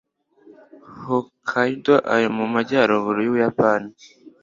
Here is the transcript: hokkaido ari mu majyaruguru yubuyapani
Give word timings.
hokkaido 1.03 1.95
ari 2.13 2.27
mu 2.35 2.45
majyaruguru 2.53 3.19
yubuyapani 3.25 3.91